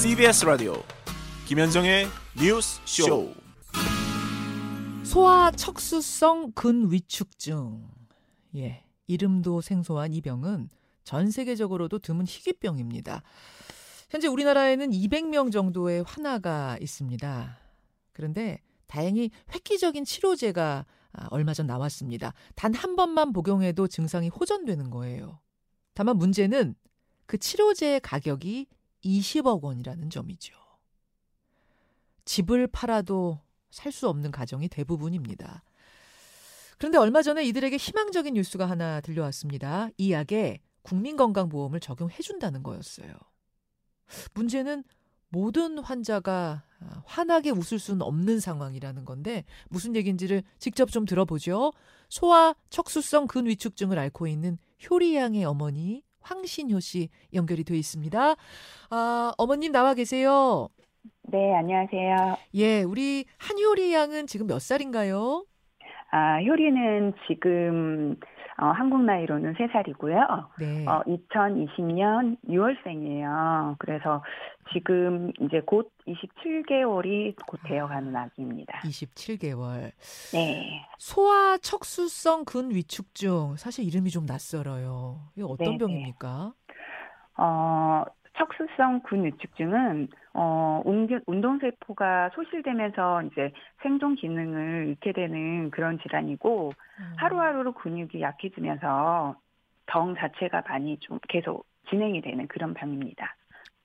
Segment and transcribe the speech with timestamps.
[0.00, 0.74] CBS 라디오
[1.46, 2.06] 김현정의
[2.40, 3.34] 뉴스 쇼.
[5.04, 7.86] 소아 척수성 근위축증.
[8.56, 8.84] 예.
[9.06, 10.70] 이름도 생소한 이 병은
[11.04, 13.22] 전 세계적으로도 드문 희귀병입니다.
[14.08, 17.58] 현재 우리나라에는 200명 정도의 환아가 있습니다.
[18.12, 22.32] 그런데 다행히 획기적인 치료제가 아, 얼마 전 나왔습니다.
[22.54, 25.40] 단 한 번만 복용해도 증상이 호전되는 거예요.
[25.92, 26.74] 다만 문제는
[27.26, 28.66] 그 치료제의 가격이
[29.04, 30.54] 20억 원이라는 점이죠.
[32.24, 33.40] 집을 팔아도
[33.70, 35.62] 살 수 없는 가정이 대부분입니다.
[36.78, 39.90] 그런데 얼마 전에 이들에게 희망적인 뉴스가 하나 들려왔습니다.
[39.96, 43.12] 이 약에 국민건강보험을 적용해준다는 거였어요.
[44.34, 44.82] 문제는
[45.28, 51.72] 모든 환자가 아, 환하게 웃을 수는 없는 상황이라는 건데 무슨 얘기인지를 직접 좀 들어보죠.
[52.08, 58.34] 소아 척수성 근위축증을 앓고 있는 효리 양의 어머니 황신효 씨 연결이 돼 있습니다.
[58.90, 60.68] 아, 어머님 나와 계세요.
[61.22, 62.36] 네, 안녕하세요.
[62.54, 65.44] 예, 우리 한효리 양은 지금 몇 살인가요?
[66.10, 68.16] 아, 효리는 지금
[68.60, 70.48] 어, 한국 나이로는 3살이고요.
[70.58, 70.86] 네.
[70.86, 73.76] 어, 2020년 6월생이에요.
[73.78, 74.22] 그래서
[74.72, 78.80] 지금 이제 곧 27개월이 곧 되어가는 아기입니다.
[78.84, 79.92] 27개월.
[80.34, 80.86] 네.
[80.98, 83.56] 소아 척수성 근위축증.
[83.56, 85.20] 사실 이름이 좀 낯설어요.
[85.34, 85.78] 이게 어떤 네, 네.
[85.78, 86.52] 병입니까?
[87.38, 88.04] 어,
[88.36, 97.12] 척수성 근위축증은 어, 운동- 운동세포가 소실되면서 이제 생존 기능을 잃게 되는 그런 질환이고 음.
[97.16, 99.36] 하루하루 근육이 약해지면서
[99.86, 103.34] 병 자체가 많이 좀 계속 진행이 되는 그런 병입니다.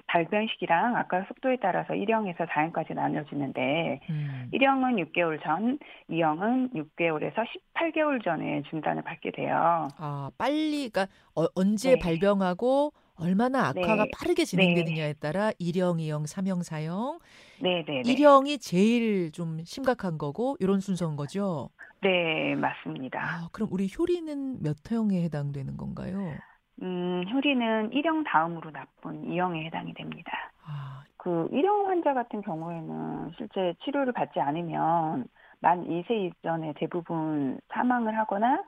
[0.07, 4.49] 발병 시기랑 아까 속도에 따라서 1형에서 4형까지 나눠지는데 음.
[4.53, 5.79] 1형은 6개월 전,
[6.11, 7.33] 2형은 6개월에서
[7.73, 9.88] 18개월 전에 진단을 받게 돼요.
[9.97, 11.99] 아, 빨리, 그러니까 어, 언제 네.
[11.99, 14.11] 발병하고 얼마나 악화가 네.
[14.11, 17.19] 빠르게 진행되느냐에 따라 1형, 2형, 3형, 4형.
[17.57, 18.03] 네 네 네.
[18.03, 21.69] 1형이 제일 좀 심각한 거고 이런 순서인 거죠.
[22.01, 23.19] 네, 맞습니다.
[23.19, 26.41] 아, 그럼 우리 효리는 몇 형에 해당되는 건가요?
[26.81, 30.31] 음, 효리는 1형 다음으로 나쁜 2형에 해당이 됩니다.
[30.63, 35.28] 아, 그 1형 환자 같은 경우에는 실제 치료를 받지 않으면
[35.62, 38.63] 만 2세 이전에 대부분 사망을 하거나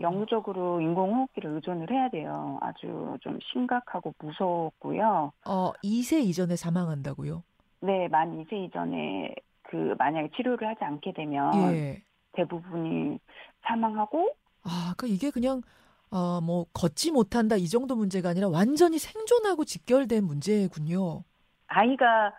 [0.00, 2.58] 영구적으로 인공호흡기를 의존을 해야 돼요.
[2.62, 5.32] 아주 좀 심각하고 무섭고요.
[5.46, 7.42] 어, 2세 이전에 사망한다고요?
[7.80, 12.02] 네, 만 2세 이전에 그 만약에 치료를 하지 않게 되면 예.
[12.32, 13.18] 대부분이
[13.62, 14.30] 사망하고
[14.62, 15.62] 아, 그러니까 이게 그냥
[16.10, 21.22] 어, 뭐 걷지 못한다 이 정도 문제가 아니라 완전히 생존하고 직결된 문제군요.
[21.68, 22.32] 아이가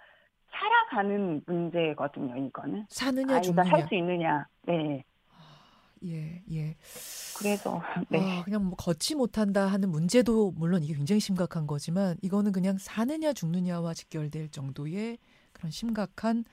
[0.52, 2.86] 살아가는 문제거든요, 이거는.
[2.90, 3.64] 사느냐 아이가.
[3.64, 4.46] 살 수 있느냐.
[4.64, 5.04] 네.
[6.06, 6.76] 예, 예.
[7.38, 8.20] 그래서 네.
[8.20, 13.34] 아, 그냥 뭐 걷지 못한다 하는 문제도 물론 이게 굉장히 심각한 거지만 이거는 그냥 사느냐
[13.34, 15.18] 죽느냐와 직결될 정도의
[15.54, 16.44] 그런 심각한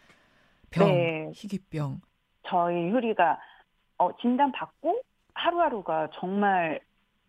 [0.71, 1.31] 병, 네.
[1.35, 2.01] 희귀병.
[2.47, 3.39] 저희 효리가
[3.99, 5.01] 어, 진단 받고
[5.35, 6.81] 하루하루가 정말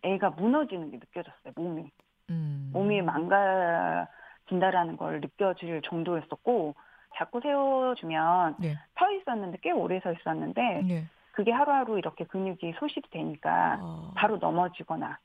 [0.02, 1.52] 애가 무너지는 게 느껴졌어요.
[1.56, 1.90] 몸이
[2.30, 2.70] 음.
[2.72, 6.74] 몸이 망가진다라는 걸 느껴질 정도였었고
[7.16, 8.76] 자꾸 세워주면 네.
[8.98, 11.06] 서 있었는데 꽤 오래 서 있었는데 네.
[11.40, 14.12] 그게 하루하루 이렇게 근육이 소실이 되니까 아.
[14.14, 15.18] 바로 넘어지거나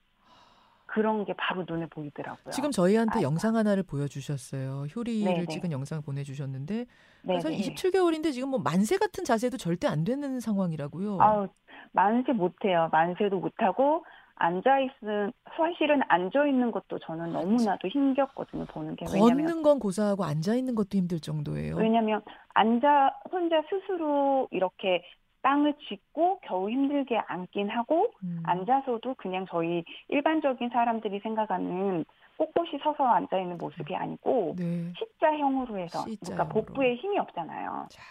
[0.86, 2.52] 그런 게 바로 눈에 보이더라고요.
[2.52, 3.24] 지금 저희한테 아이가.
[3.24, 4.86] 영상 하나를 보여주셨어요.
[4.96, 5.46] 효리를 네네.
[5.48, 6.88] 찍은 영상 보내주셨는데 네,
[7.24, 7.58] 그래서 네.
[7.58, 11.18] 27개월인데 지금 뭐 만세 같은 자세도 절대 안 되는 상황이라고요.
[11.20, 11.50] 아우
[11.92, 12.88] 만세 못해요.
[12.94, 14.06] 만세도 못하고
[14.36, 18.66] 앉아 있은 사실은 앉아 있는 것도 저는 너무나도 힘겹거든요.
[18.66, 21.75] 보는 게 왜냐면 걷는 건 고사하고 앉아 있는 것도 힘들 정도예요.
[21.75, 22.22] 왜냐면
[22.54, 25.04] 앉아 혼자 스스로 이렇게
[25.45, 28.41] 땅을 짚고 겨우 힘들게 앉긴 하고 음.
[28.44, 32.03] 앉아서도 그냥 저희 일반적인 사람들이 생각하는
[32.38, 34.91] 꼿꼿이 서서 앉아 있는 모습이 아니고 네.
[34.97, 36.17] C자형으로 해서 C자형으로.
[36.25, 37.88] 그러니까 복부에 힘이 없잖아요.
[37.91, 38.01] 자,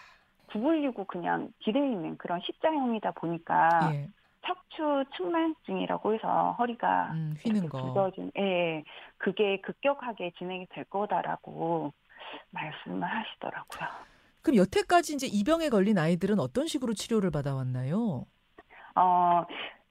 [0.49, 4.07] 구부리고 그냥 기대 있는 그런 C자형이다 보니까 예.
[4.47, 7.81] 척추 측만증이라고 해서 허리가 음, 휘는 거.
[7.81, 8.83] 굽어진, 예,
[9.17, 11.91] 그게 급격하게 진행이 될 거다라고
[12.51, 14.14] 말씀을 하시더라고요.
[14.45, 18.25] 그럼 여태까지 이제 이 병에 걸린 아이들은 어떤 식으로 치료를 받아왔나요?
[18.95, 19.43] 어,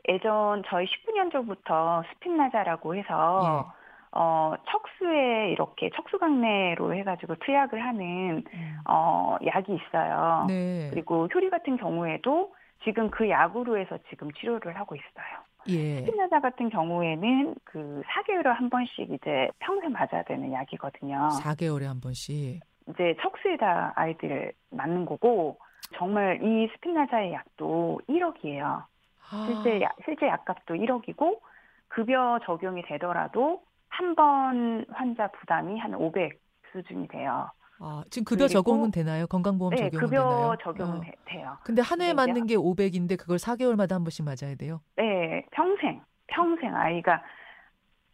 [0.08, 3.84] 예전 저희 19년 전부터 스핀나자라고 해서 예.
[4.12, 8.78] 어, 척수에 이렇게 척수강내로 해가지고 투약을 하는 음.
[8.88, 10.44] 어, 약이 있어요.
[10.46, 10.88] 네.
[10.90, 12.54] 그리고 효리 같은 경우에도
[12.84, 15.42] 지금 그 약으로 해서 지금 치료를 하고 있어요.
[15.68, 16.04] 예.
[16.04, 21.30] 스핀나자 같은 경우에는 그 4개월에 한 번씩 이제 평생 맞아야 되는 약이거든요.
[21.42, 22.60] 4개월에 한 번씩.
[22.90, 25.58] 이제 척수에 다 아이들을 맞는 거고
[25.96, 28.84] 정말 이 스핀나자의 약도 1억이에요.
[29.30, 31.40] 아, 실제 약, 실제 약값도 1억이고
[31.88, 36.32] 급여 적용이 되더라도 한 번 환자 부담이 한 500
[36.72, 37.48] 수준이 돼요.
[37.78, 39.26] 아, 지금 급여 적용은 되나요?
[39.28, 40.56] 건강보험 네, 적용은 급여 되나요?
[40.62, 41.00] 적용은 어.
[41.00, 41.56] 돼- 돼요.
[41.62, 44.80] 근데 한 해에 네, 맞는 게 500인데 그걸 4개월마다 한 번씩 맞아야 돼요.
[44.96, 47.22] 네, 평생, 평생 아이가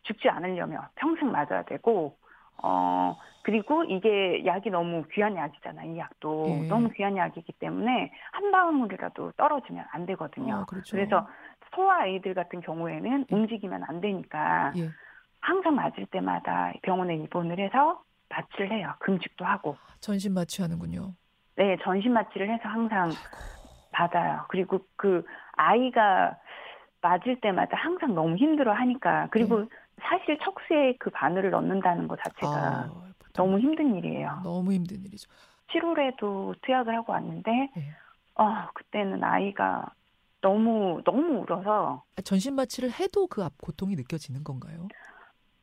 [0.03, 2.19] 죽지 않으려면 평생 맞아야 되고,
[2.63, 6.47] 어, 그리고 이게 약이 너무 귀한 약이잖아, 이 약도.
[6.49, 6.69] 예.
[6.69, 10.57] 너무 귀한 약이기 때문에 한 방울이라도 떨어지면 안 되거든요.
[10.57, 10.97] 어, 그렇죠.
[10.97, 11.27] 그래서
[11.75, 13.35] 소아 아이들 같은 경우에는 예.
[13.35, 14.91] 움직이면 안 되니까 예.
[15.41, 18.93] 항상 맞을 때마다 병원에 입원을 해서 마취를 해요.
[19.01, 19.77] 금식도 하고.
[20.01, 21.15] 전신 마취하는군요.
[21.57, 23.11] 네, 전신 마취를 해서 항상
[23.93, 24.45] 받아요.
[24.49, 26.37] 그리고 그 아이가
[27.03, 29.67] 맞을 때마다 항상 너무 힘들어 하니까 그리고
[30.03, 32.51] 사실 척수에 그 바늘을 넣는다는 것 자체가
[32.87, 32.91] 네.
[32.93, 34.41] 아, 너무 힘든 일이에요.
[34.43, 35.31] 너무 힘든 일이죠.
[35.73, 37.95] 7월에도 투약을 하고 왔는데 예.
[38.35, 39.93] 어, 그때는 아이가
[40.41, 44.89] 너무 너무 울어서 아, 전신 마취를 해도 그 앞 고통이 느껴지는 건가요?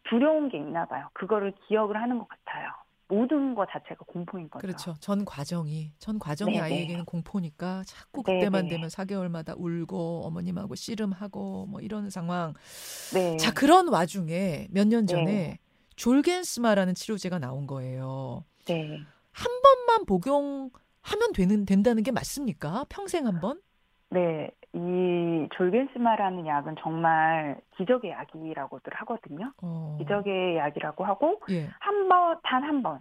[0.10, 1.10] 두려운 게 있나 봐요.
[1.14, 2.70] 그거를 기억을 하는 것 같아요.
[3.10, 4.62] 모든 것 자체가 공포인 거죠.
[4.62, 4.96] 그렇죠.
[5.00, 6.64] 전 과정이 전 과정이 네네.
[6.64, 8.40] 아이에게는 공포니까 자꾸 네네.
[8.40, 12.54] 그때만 되면 4개월마다 울고 어머님하고 씨름하고 뭐 이런 상황.
[13.14, 13.38] 네.
[13.38, 15.60] 자 그런 와중에 몇 년 전에 네.
[15.96, 18.44] 졸겐스마라는 치료제가 나온 거예요.
[18.66, 19.00] 네.
[19.32, 20.72] 한 번만 복용하면
[21.34, 22.86] 되는 된다는 게 맞습니까?
[22.90, 23.62] 평생 한 번?
[24.10, 29.52] 네, 이 졸겐스마라는 약은 정말 기적의 약이라고들 하거든요.
[29.62, 29.96] 어.
[30.00, 31.68] 기적의 약이라고 하고 예.
[31.80, 33.00] 한 번, 단 한 번,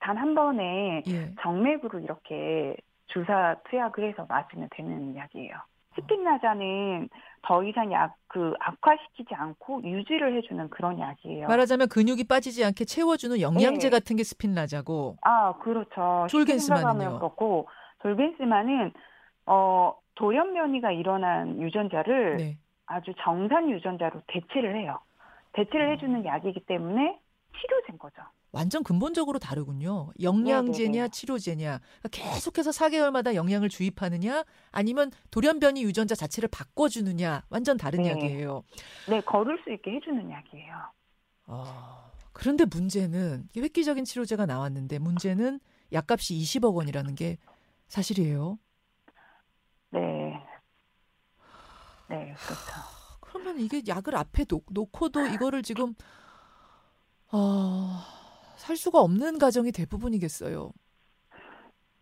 [0.00, 1.34] 단 한 번에 예.
[1.42, 2.76] 정맥으로 이렇게
[3.06, 5.54] 주사 투약을 해서 맞으면 되는 약이에요.
[5.96, 7.08] 스핀라자는
[7.42, 11.48] 더 이상 약 그 악화시키지 않고 유지를 해주는 그런 약이에요.
[11.48, 13.90] 말하자면 근육이 빠지지 않게 채워주는 영양제 네.
[13.90, 15.16] 같은 게 스핀라자고.
[15.22, 16.28] 아, 그렇죠.
[16.30, 17.68] 생각하면 그렇고
[18.02, 18.92] 졸겐스마는
[19.50, 22.58] 어 돌연변이가 일어난 유전자를 네.
[22.86, 25.00] 아주 정상 유전자로 대체를 해요.
[25.54, 25.92] 대체를 음.
[25.92, 27.18] 해주는 약이기 때문에
[27.60, 28.22] 치료제인 거죠.
[28.52, 30.10] 완전 근본적으로 다르군요.
[30.22, 31.08] 영양제냐 네네네.
[31.08, 31.78] 치료제냐.
[31.78, 38.08] 그러니까 계속해서 4개월마다 영양을 주입하느냐 아니면 돌연변이 유전자 자체를 바꿔주느냐 완전 다른 네.
[38.08, 38.62] 이야기예요.
[39.08, 40.74] 네, 걸을 수 있게 해주는 약이에요.
[41.46, 45.58] 아, 그런데 문제는 획기적인 치료제가 나왔는데 문제는
[45.92, 47.36] 약값이 20억 원이라는 게
[47.88, 48.58] 사실이에요.
[49.92, 50.40] 네.
[52.10, 52.72] 네, 그렇죠.
[53.20, 55.94] 그러면 이게 약을 앞에 놓, 놓고도 이거를 지금
[57.30, 58.04] 아,
[58.56, 60.72] 살 수가 없는 가정이 대부분이겠어요.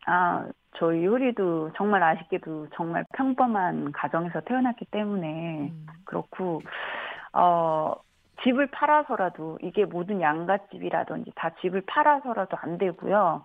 [0.06, 5.87] 아, 저희 효리도 정말 아쉽게도 정말 평범한 가정에서 태어났기 때문에 음.
[6.05, 6.62] 그렇고,
[7.34, 7.94] 어,
[8.43, 13.44] 집을 팔아서라도 이게 모든 양갓집이라든지 다 집을 팔아서라도 안 되고요.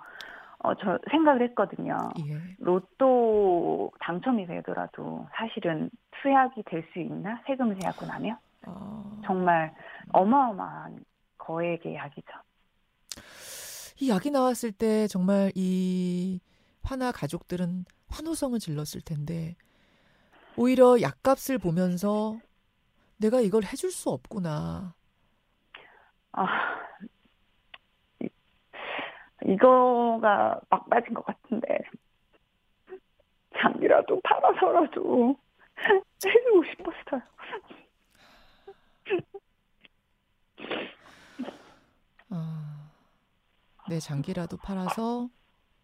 [0.63, 1.97] 어, 저 생각을 했거든요.
[2.25, 2.55] 예.
[2.59, 5.89] 로또 당첨이 되더라도 사실은
[6.21, 7.41] 투약이 될 수 있나?
[7.45, 8.37] 세금 세약고 나면?
[8.65, 9.73] 아, 정말
[10.13, 11.03] 어마어마한
[11.37, 12.31] 거액의 약이죠.
[13.99, 16.39] 이 약이 나왔을 때 정말 이
[16.81, 19.55] 화나 가족들은 환호성을 질렀을 텐데
[20.55, 22.39] 오히려 약값을 보면서
[23.17, 24.93] 내가 이걸 해줄 수 없구나.
[26.31, 26.82] 아, 이-
[29.45, 31.79] 이거가 막 빠진 것 같은데
[33.57, 35.35] 장이라도 팔아서라도
[36.25, 37.21] 해주고 싶었어요.
[42.29, 42.89] 아,
[43.89, 45.29] 내 장기라도 팔아서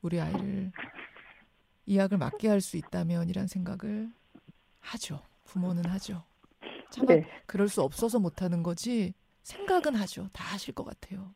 [0.01, 0.71] 우리 아이를
[1.85, 4.11] 이 약을 맞게 할 수 있다면 이란 생각을
[4.79, 5.21] 하죠.
[5.45, 6.23] 부모는 하죠.
[6.89, 9.13] 참 네, 그럴 수 없어서 못하는 거지
[9.43, 10.27] 생각은 하죠.
[10.31, 11.33] 다 하실 것 같아요.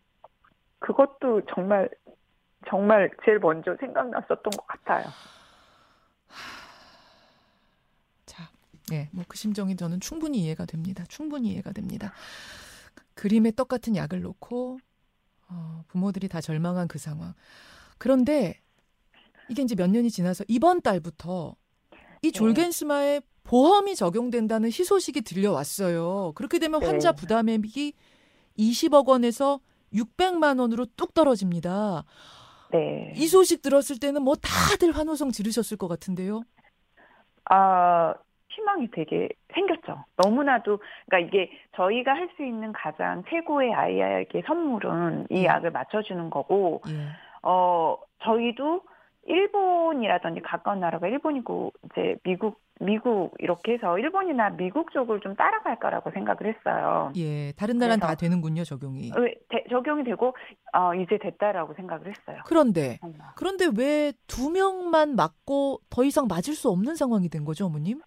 [0.79, 1.89] 그것도 정말
[2.73, 5.05] 정말 제일 먼저 생각났었던 것 같아요.
[8.25, 8.49] 자,
[8.89, 11.03] 네, 뭐 그 심정이 저는 충분히 이해가 됩니다.
[11.07, 12.11] 충분히 이해가 됩니다.
[13.13, 14.79] 그림에 떡 같은 약을 놓고
[15.49, 17.35] 어, 부모들이 다 절망한 그 상황.
[17.99, 18.59] 그런데
[19.49, 21.55] 이게 이제 몇 년이 지나서 이번 달부터
[22.23, 22.31] 이 네.
[22.31, 26.31] 졸겐스마에 보험이 적용된다는 희소식이 들려왔어요.
[26.33, 26.87] 그렇게 되면 네.
[26.87, 27.93] 환자 부담액이
[28.57, 29.59] 20억 원에서
[29.93, 32.03] 600만 원으로 뚝 떨어집니다.
[32.73, 33.13] 네.
[33.15, 36.41] 이 소식 들었을 때는 뭐 다들 환호성 지르셨을 것 같은데요.
[37.45, 38.15] 아,
[38.49, 40.05] 희망이 되게 생겼죠.
[40.15, 45.45] 너무나도, 그러니까 이게 저희가 할 수 있는 가장 최고의 아이에게 선물은 이 예.
[45.45, 47.09] 약을 맞춰주는 거고, 예.
[47.43, 48.81] 어, 저희도
[49.27, 56.53] 일본이라든지 가까운 나라가 일본이고, 이제 미국, 미국 이렇게 해서 일본이나 미국 쪽을 좀 따라갈까라고 생각을
[56.53, 57.11] 했어요.
[57.15, 59.11] 예, 다른 나라는 다 되는군요, 적용이.
[59.11, 59.15] 어,
[59.49, 60.35] 대- 적용이 되고,
[60.73, 62.41] 어, 이제 됐다라고 생각을 했어요.
[62.45, 63.27] 그런데 정말.
[63.35, 68.01] 그런데 왜 두 명만 맞고 더 이상 맞을 수 없는 상황이 된 거죠, 어머님?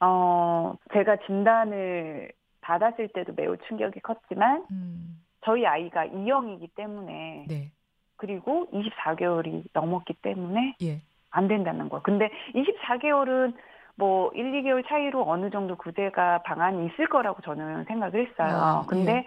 [0.00, 2.30] 어, 제가 진단을
[2.60, 7.72] 받았을 때도 매우 충격이 컸지만, 음, 저희 아이가 E형이기 때문에 네.
[8.16, 11.00] 그리고 24개월이 넘었기 때문에 예.
[11.30, 12.02] 안 된다는 거.
[12.02, 13.54] 근데 24개월은
[13.98, 18.56] 뭐 1, 2개월 차이로 어느 정도 구제가 방안이 있을 거라고 저는 생각을 했어요.
[18.56, 19.26] 아, 근데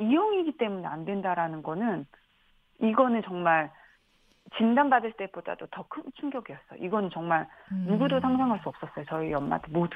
[0.00, 2.06] 이형이기 때문에 안 된다라는 거는
[2.80, 3.70] 이거는 정말
[4.56, 6.78] 진단받을 때보다도 더 큰 충격이었어요.
[6.80, 7.84] 이건 정말 음.
[7.86, 9.04] 누구도 상상할 수 없었어요.
[9.10, 9.94] 저희 엄마들 모두.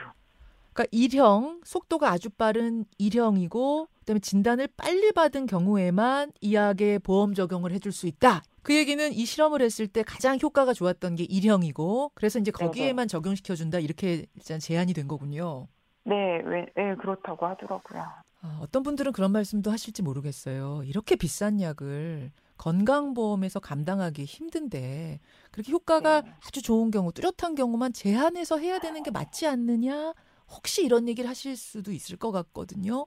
[0.75, 7.73] 그러니까 일형 속도가 아주 빠른 일형이고 그다음에 진단을 빨리 받은 경우에만 이 약의 보험 적용을
[7.73, 8.43] 해줄 수 있다.
[8.63, 12.51] 그 얘기는 이 실험을 했을 때 가장 효과가 좋았던 게 일형이고 그래서 이제.
[12.51, 15.69] 거기에만 적용시켜 준다 이렇게 일단 제한이 된 거군요.
[16.05, 18.03] 네, 왜, 네, 그렇다고 하더라고요.
[18.43, 20.83] 아, 어떤 분들은 그런 말씀도 하실지 모르겠어요.
[20.85, 26.31] 이렇게 비싼 약을 건강보험에서 감당하기 힘든데 그렇게 효과가 네.
[26.47, 30.13] 아주 좋은 경우, 뚜렷한 경우만 제한해서 해야 되는 게 맞지 않느냐?
[30.49, 33.07] 혹시 이런 얘기를 하실 수도 있을 것 같거든요.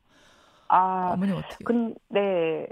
[0.68, 1.64] 아, 어머니 어떻게?
[1.64, 2.68] 근, 네.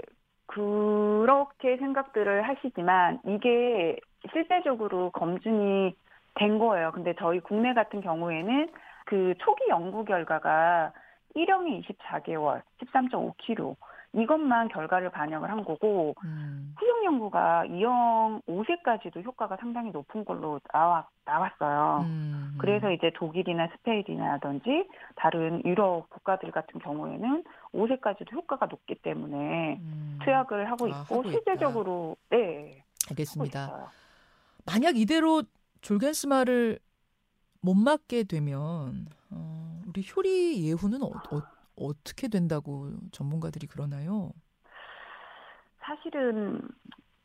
[0.54, 3.98] 그렇게 생각들을 하시지만 이게
[4.30, 5.94] 실제적으로 검증이
[6.36, 6.92] 된 거예요.
[6.92, 8.68] 근데 저희 국내 같은 경우에는
[9.06, 10.92] 그 초기 연구 결과가
[11.34, 13.74] 1형이 24개월, 13.5kg
[14.12, 21.08] 이것만 결과를 반영을 한 거고 음, 후용 연구가 2형 5세까지도 효과가 상당히 높은 걸로 나와,
[21.24, 22.04] 나왔어요.
[22.06, 27.42] 음, 그래서 이제 독일이나 스페인이라든지 다른 유럽 국가들 같은 경우에는
[27.74, 31.30] 5세까지도 효과가 높기 때문에 음, 투약을 하고 아, 있고 하고 있다.
[31.30, 33.90] 실제적으로 네 하고 알겠습니다.
[34.64, 35.42] 만약 이대로
[35.82, 36.78] 졸겐스마를
[37.60, 44.30] 못 맞게 되면 어, 우리 효리 예후는 어, 어, 떻게 된다고 전문가들이 그러나요?
[45.80, 46.60] 사실은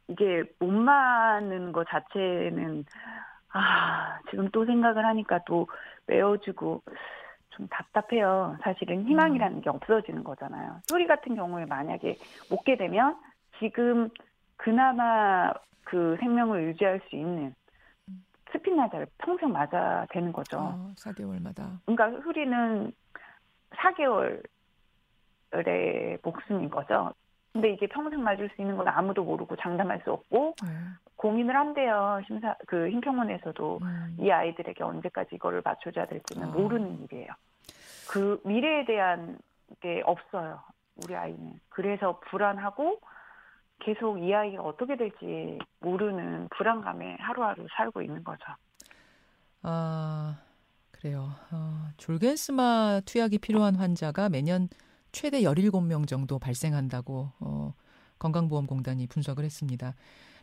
[0.08, 2.84] 이게 못 맞는 것 자체는
[3.51, 5.68] 아 지금 또 생각을 하니까 또
[6.08, 6.82] 외워주고
[7.60, 8.58] 좀 답답해요.
[8.63, 10.80] 사실은 희망이라는 게 없어지는 거잖아요.
[10.88, 12.16] 소리 같은 경우에 만약에
[12.50, 13.18] 먹게 되면
[13.60, 14.10] 지금
[14.56, 15.51] 그나마
[15.84, 17.54] 그 생명을 유지할 수 있는
[18.51, 20.58] 스피나자를 평생 맞아야 되는 거죠.
[20.58, 21.80] 어, 4개월마다.
[21.86, 22.92] 그러니까 효리는
[23.72, 24.42] 4개월의
[26.24, 27.13] 목숨인 거죠.
[27.51, 30.70] 근데 이게 평생 맞을 수 있는 건 아무도 모르고 장담할 수 없고 네.
[31.18, 32.22] 고민을 한대요.
[32.25, 34.18] 심사 그 힘평원에서도 음.
[34.20, 36.51] 이 아이들에게 언제까지 이거를 맞춰줘야 될지는 아.
[36.51, 37.30] 모르는 일이에요.
[38.10, 39.38] 그 미래에 대한
[39.82, 40.60] 게 없어요.
[41.04, 41.60] 우리 아이는.
[41.70, 43.00] 그래서 불안하고
[43.80, 48.44] 계속 이 아이가 어떻게 될지 모르는 불안감에 하루하루 살고 있는 거죠.
[49.62, 50.39] 아,
[50.92, 51.30] 그래요.
[51.51, 54.70] 어, 졸겐스마 투약이 필요한 환자가 매년
[55.12, 57.74] 최대 17명 정도 발생한다고 어,
[58.18, 59.94] 건강보험공단이 분석을 했습니다.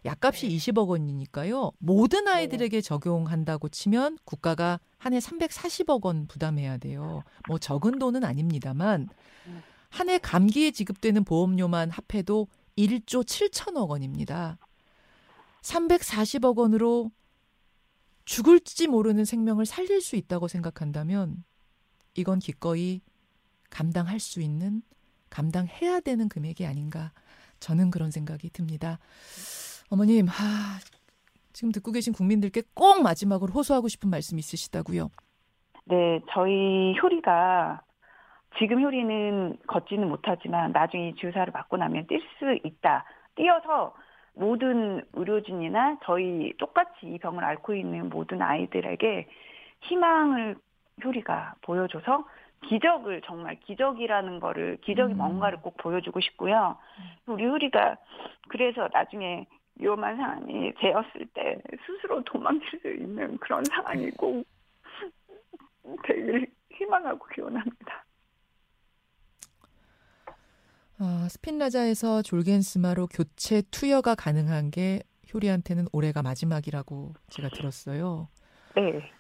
[0.07, 1.73] 약값이 20억 원이니까요.
[1.79, 7.23] 모든 아이들에게 적용한다고 치면 국가가 한 해 340억 원 부담해야 돼요.
[7.49, 9.09] 뭐 적은 돈은 아닙니다만
[9.91, 12.49] 한 해 감기에 지급되는 보험료만 합해도
[12.79, 14.59] 1조 7천억 원입니다.
[15.63, 17.11] 340억 원으로
[18.25, 21.45] 죽을지 모르는 생명을 살릴 수 있다고 생각한다면
[22.15, 23.01] 이건 기꺼이
[23.71, 24.83] 감당할 수 있는
[25.31, 27.13] 감당해야 되는 금액이 아닌가
[27.61, 28.99] 저는 그런 생각이 듭니다.
[29.91, 30.79] 어머님, 하,
[31.53, 35.09] 지금 듣고 계신 국민들께 꼭 마지막으로 호소하고 싶은 말씀 있으시다고요?
[35.85, 37.81] 네, 저희 효리가
[38.59, 43.05] 지금 효리는 걷지는 못하지만 나중에 이 주사를 맞고 나면 뛸 수 있다.
[43.37, 43.95] 뛰어서
[44.35, 49.29] 모든 의료진이나 저희 똑같이 이 병을 앓고 있는 모든 아이들에게
[49.83, 50.57] 희망을
[51.05, 52.27] 효리가 보여줘서
[52.69, 55.19] 기적을 정말 기적이라는 거를 기적이 음.
[55.19, 56.77] 뭔가를 꼭 보여주고 싶고요.
[57.27, 57.97] 우리 효리가
[58.49, 59.47] 그래서 나중에
[59.79, 64.45] 위험한 상황이 되었을 때 스스로 도망칠 수 있는 그런 상황이 꼭
[66.05, 68.05] 되길 희망하고 기원합니다.
[70.99, 75.03] 아, 스핀라자에서 졸겐스마로 교체 투여가 가능한 게
[75.33, 78.29] 효리한테는 올해가 마지막이라고 제가 들었어요.
[78.75, 79.11] 네.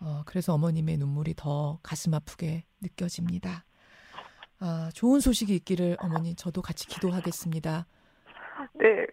[0.00, 3.64] 어, 그래서 어머님의 눈물이 더 가슴 아프게 느껴집니다.
[4.60, 7.86] 아, 좋은 소식이 있기를 어머니 저도 같이 기도하겠습니다.
[8.74, 9.06] 네.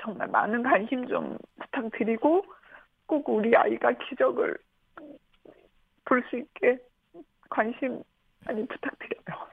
[0.00, 2.44] 정말 많은 관심 좀 부탁드리고
[3.06, 4.56] 꼭 우리 아이가 기적을
[6.04, 6.78] 볼 수 있게
[7.48, 8.02] 관심
[8.46, 9.48] 많이 부탁드려요.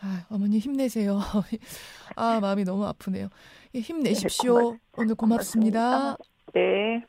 [0.00, 1.18] 아, 어머니 힘내세요.
[2.16, 3.28] 아, 마음이 너무 아프네요.
[3.74, 4.54] 예, 네, 힘내십시오.
[4.54, 6.16] 고맙- 오늘 고맙습니다.
[6.54, 7.04] 네.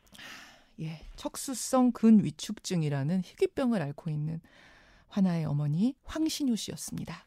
[0.80, 4.40] 예, 척수성 근위축증이라는 희귀병을 앓고 있는
[5.08, 7.26] 화나의 어머니 황신유 씨였습니다.